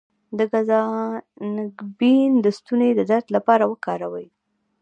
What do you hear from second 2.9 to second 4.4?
د درد لپاره وکاروئ